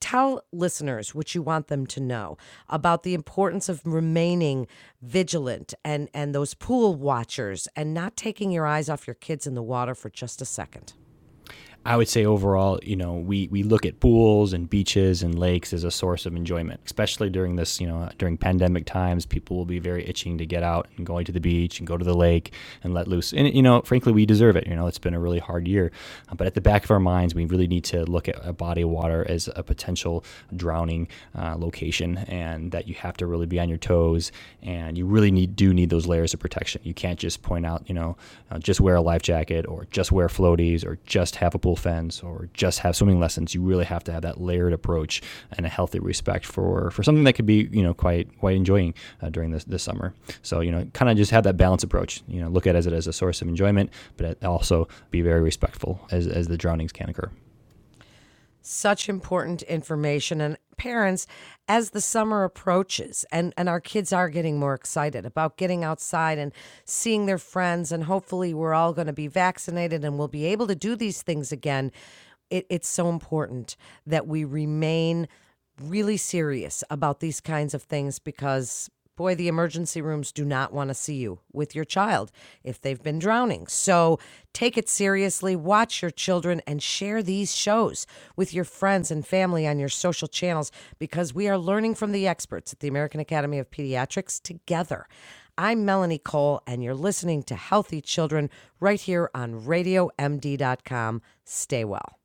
tell 0.00 0.42
listeners 0.52 1.14
what 1.14 1.34
you 1.34 1.42
want 1.42 1.68
them 1.68 1.86
to 1.86 2.00
know 2.00 2.36
about 2.68 3.02
the 3.02 3.14
importance 3.14 3.68
of 3.68 3.80
remaining 3.84 4.66
vigilant 5.02 5.74
and 5.84 6.08
and 6.14 6.34
those 6.34 6.54
pool 6.54 6.94
watchers 6.94 7.68
and 7.76 7.94
not 7.94 8.16
taking 8.16 8.50
your 8.50 8.66
eyes 8.66 8.88
off 8.88 9.06
your 9.06 9.14
kids 9.14 9.46
in 9.46 9.54
the 9.54 9.62
water 9.62 9.94
for 9.94 10.10
just 10.10 10.42
a 10.42 10.44
second. 10.44 10.94
I 11.86 11.96
would 11.96 12.08
say 12.08 12.26
overall, 12.26 12.78
you 12.82 12.94
know, 12.94 13.14
we, 13.14 13.48
we 13.48 13.62
look 13.62 13.86
at 13.86 14.00
pools 14.00 14.52
and 14.52 14.68
beaches 14.68 15.22
and 15.22 15.38
lakes 15.38 15.72
as 15.72 15.82
a 15.82 15.90
source 15.90 16.26
of 16.26 16.36
enjoyment, 16.36 16.78
especially 16.84 17.30
during 17.30 17.56
this, 17.56 17.80
you 17.80 17.86
know, 17.86 18.10
during 18.18 18.36
pandemic 18.36 18.84
times. 18.84 19.24
People 19.24 19.56
will 19.56 19.64
be 19.64 19.78
very 19.78 20.06
itching 20.06 20.36
to 20.36 20.44
get 20.44 20.62
out 20.62 20.88
and 20.98 21.06
going 21.06 21.24
to 21.24 21.32
the 21.32 21.40
beach 21.40 21.78
and 21.78 21.86
go 21.86 21.96
to 21.96 22.04
the 22.04 22.14
lake 22.14 22.52
and 22.84 22.92
let 22.92 23.08
loose. 23.08 23.32
And, 23.32 23.54
you 23.54 23.62
know, 23.62 23.80
frankly, 23.80 24.12
we 24.12 24.26
deserve 24.26 24.56
it. 24.56 24.66
You 24.66 24.76
know, 24.76 24.88
it's 24.88 24.98
been 24.98 25.14
a 25.14 25.20
really 25.20 25.38
hard 25.38 25.66
year. 25.66 25.90
But 26.36 26.46
at 26.46 26.54
the 26.54 26.60
back 26.60 26.84
of 26.84 26.90
our 26.90 27.00
minds, 27.00 27.34
we 27.34 27.46
really 27.46 27.66
need 27.66 27.84
to 27.84 28.04
look 28.04 28.28
at 28.28 28.36
a 28.46 28.52
body 28.52 28.82
of 28.82 28.90
water 28.90 29.24
as 29.26 29.48
a 29.56 29.62
potential 29.62 30.22
drowning 30.54 31.08
uh, 31.34 31.56
location 31.56 32.18
and 32.18 32.72
that 32.72 32.88
you 32.88 32.94
have 32.96 33.16
to 33.16 33.26
really 33.26 33.46
be 33.46 33.58
on 33.58 33.70
your 33.70 33.78
toes 33.78 34.32
and 34.62 34.98
you 34.98 35.06
really 35.06 35.30
need 35.30 35.56
do 35.56 35.72
need 35.72 35.88
those 35.88 36.06
layers 36.06 36.34
of 36.34 36.40
protection. 36.40 36.82
You 36.84 36.92
can't 36.92 37.18
just 37.18 37.42
point 37.42 37.64
out, 37.64 37.88
you 37.88 37.94
know, 37.94 38.18
uh, 38.50 38.58
just 38.58 38.80
wear 38.80 38.96
a 38.96 39.00
life 39.00 39.22
jacket 39.22 39.66
or 39.66 39.86
just 39.90 40.12
wear 40.12 40.28
floaties 40.28 40.84
or 40.84 40.98
just 41.06 41.36
have 41.36 41.54
a 41.54 41.58
pool 41.58 41.69
fence 41.76 42.22
or 42.22 42.48
just 42.54 42.80
have 42.80 42.96
swimming 42.96 43.20
lessons, 43.20 43.54
you 43.54 43.62
really 43.62 43.84
have 43.84 44.04
to 44.04 44.12
have 44.12 44.22
that 44.22 44.40
layered 44.40 44.72
approach 44.72 45.22
and 45.52 45.66
a 45.66 45.68
healthy 45.68 45.98
respect 45.98 46.46
for 46.46 46.90
for 46.90 47.02
something 47.02 47.24
that 47.24 47.34
could 47.34 47.46
be 47.46 47.68
you 47.72 47.82
know 47.82 47.94
quite 47.94 48.38
quite 48.38 48.56
enjoying 48.56 48.94
uh, 49.22 49.30
during 49.30 49.50
this 49.50 49.64
this 49.64 49.82
summer. 49.82 50.14
So 50.42 50.60
you 50.60 50.70
know, 50.70 50.84
kind 50.92 51.10
of 51.10 51.16
just 51.16 51.30
have 51.30 51.44
that 51.44 51.56
balance 51.56 51.82
approach. 51.82 52.22
You 52.28 52.40
know, 52.40 52.48
look 52.48 52.66
at 52.66 52.74
it 52.74 52.78
as 52.78 52.86
it 52.86 52.92
as 52.92 53.06
a 53.06 53.12
source 53.12 53.42
of 53.42 53.48
enjoyment, 53.48 53.90
but 54.16 54.42
also 54.44 54.88
be 55.10 55.22
very 55.22 55.40
respectful 55.40 56.00
as 56.10 56.26
as 56.26 56.48
the 56.48 56.56
drownings 56.56 56.92
can 56.92 57.08
occur 57.08 57.30
such 58.62 59.08
important 59.08 59.62
information 59.62 60.40
and 60.40 60.56
parents 60.76 61.26
as 61.68 61.90
the 61.90 62.00
summer 62.00 62.42
approaches 62.42 63.24
and 63.30 63.52
and 63.56 63.68
our 63.68 63.80
kids 63.80 64.12
are 64.12 64.30
getting 64.30 64.58
more 64.58 64.72
excited 64.72 65.26
about 65.26 65.58
getting 65.58 65.84
outside 65.84 66.38
and 66.38 66.52
seeing 66.86 67.26
their 67.26 67.38
friends 67.38 67.92
and 67.92 68.04
hopefully 68.04 68.54
we're 68.54 68.72
all 68.72 68.94
going 68.94 69.06
to 69.06 69.12
be 69.12 69.26
vaccinated 69.26 70.04
and 70.04 70.18
we'll 70.18 70.28
be 70.28 70.46
able 70.46 70.66
to 70.66 70.74
do 70.74 70.96
these 70.96 71.20
things 71.20 71.52
again 71.52 71.92
it, 72.48 72.66
it's 72.70 72.88
so 72.88 73.10
important 73.10 73.76
that 74.06 74.26
we 74.26 74.42
remain 74.42 75.28
really 75.80 76.16
serious 76.16 76.82
about 76.90 77.20
these 77.20 77.40
kinds 77.40 77.74
of 77.74 77.82
things 77.82 78.18
because 78.18 78.90
boy, 79.20 79.34
the 79.34 79.48
emergency 79.48 80.00
rooms 80.00 80.32
do 80.32 80.46
not 80.46 80.72
want 80.72 80.88
to 80.88 80.94
see 80.94 81.16
you 81.16 81.40
with 81.52 81.74
your 81.74 81.84
child 81.84 82.32
if 82.64 82.80
they've 82.80 83.02
been 83.02 83.18
drowning. 83.18 83.66
So 83.66 84.18
take 84.54 84.78
it 84.78 84.88
seriously, 84.88 85.54
watch 85.54 86.00
your 86.00 86.10
children, 86.10 86.62
and 86.66 86.82
share 86.82 87.22
these 87.22 87.54
shows 87.54 88.06
with 88.34 88.54
your 88.54 88.64
friends 88.64 89.10
and 89.10 89.26
family 89.26 89.66
on 89.66 89.78
your 89.78 89.90
social 89.90 90.26
channels 90.26 90.72
because 90.98 91.34
we 91.34 91.48
are 91.48 91.58
learning 91.58 91.96
from 91.96 92.12
the 92.12 92.26
experts 92.26 92.72
at 92.72 92.80
the 92.80 92.88
American 92.88 93.20
Academy 93.20 93.58
of 93.58 93.70
Pediatrics 93.70 94.42
together. 94.42 95.06
I'm 95.58 95.84
Melanie 95.84 96.16
Cole, 96.16 96.62
and 96.66 96.82
you're 96.82 96.94
listening 96.94 97.42
to 97.42 97.56
Healthy 97.56 98.00
Children 98.00 98.48
right 98.80 99.02
here 99.02 99.28
on 99.34 99.60
RadioMD.com. 99.60 101.20
Stay 101.44 101.84
well. 101.84 102.19